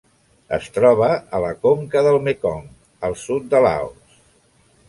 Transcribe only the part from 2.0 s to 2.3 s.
del